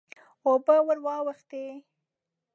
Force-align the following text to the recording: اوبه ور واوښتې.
اوبه 0.45 0.75
ور 0.87 0.97
واوښتې. 1.05 1.63